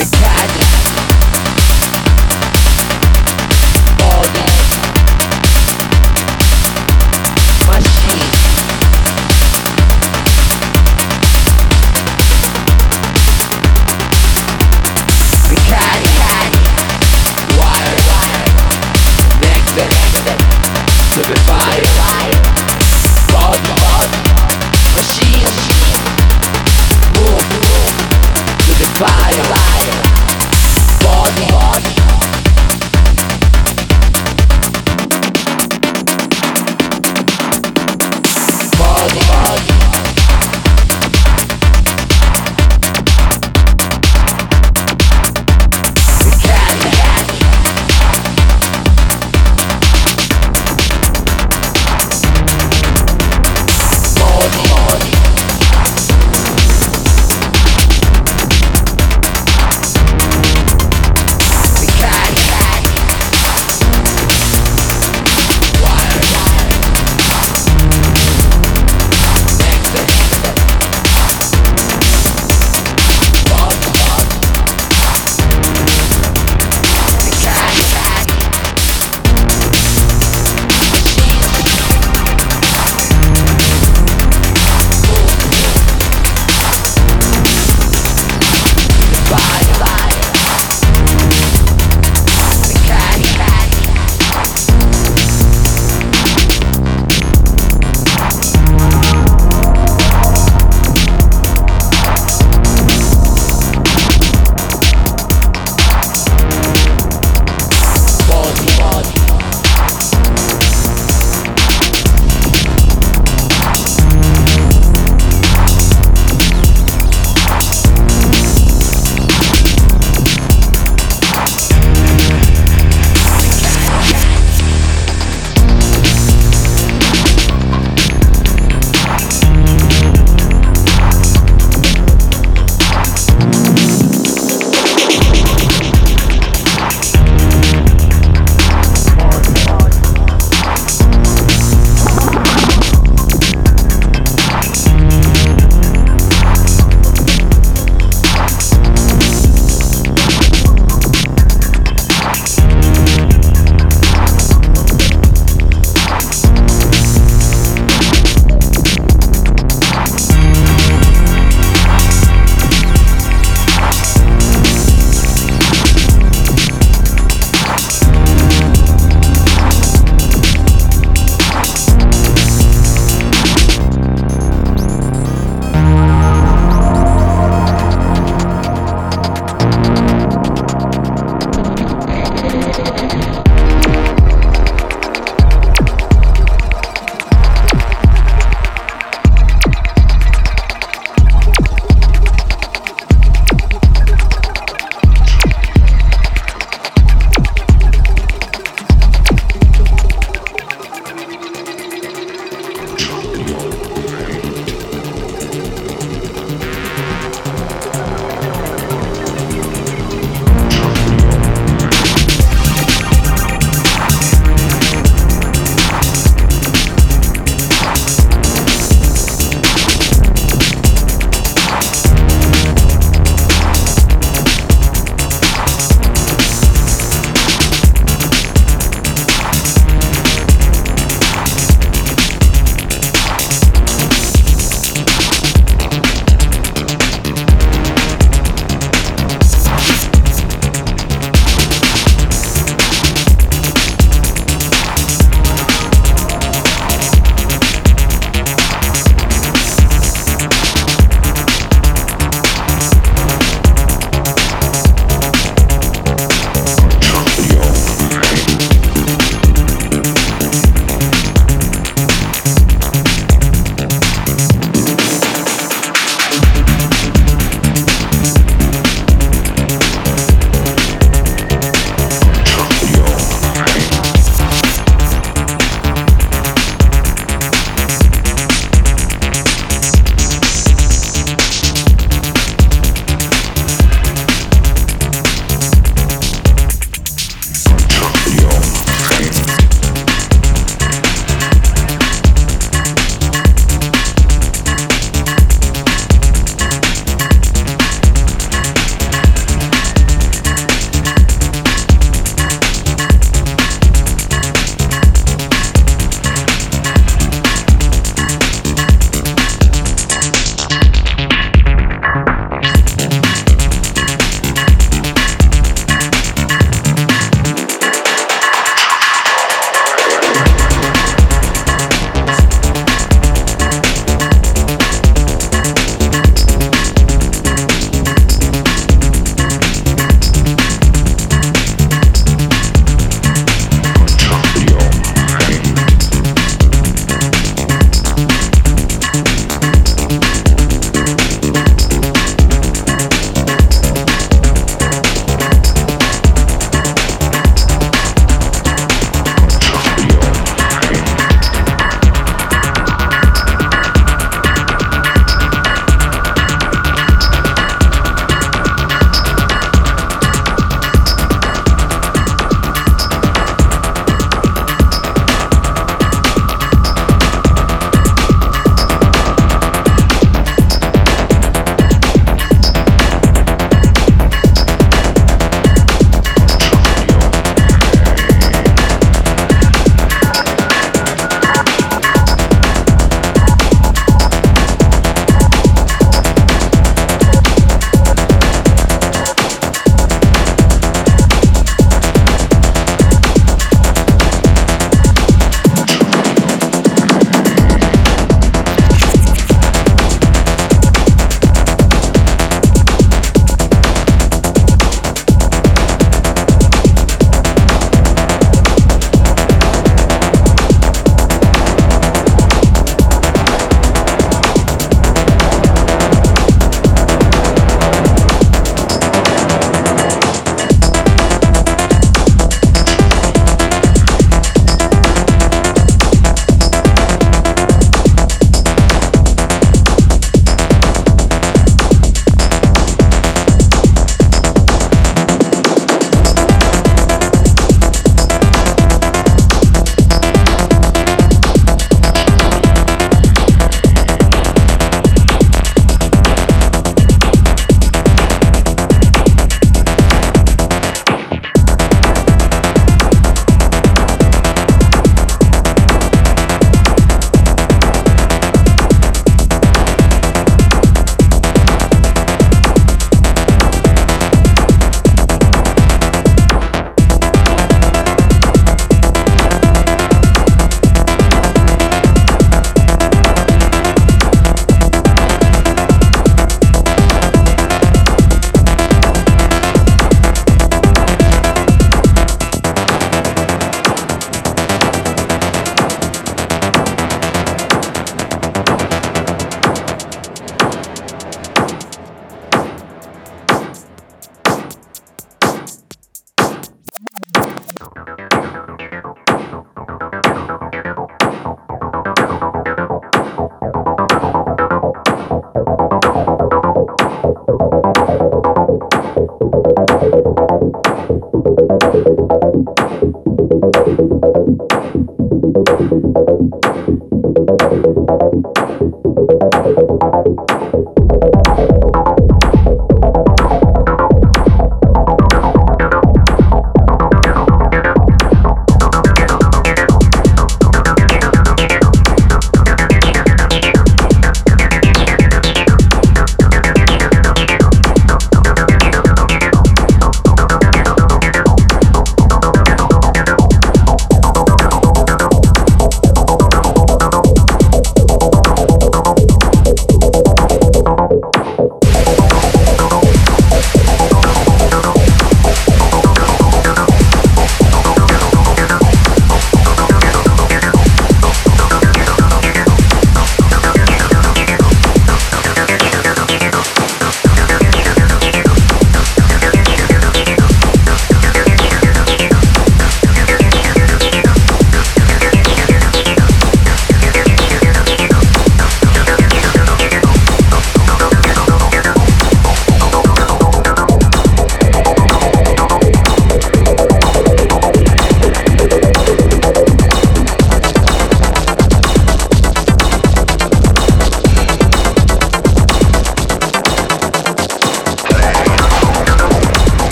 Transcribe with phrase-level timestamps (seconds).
[0.00, 0.89] big cat.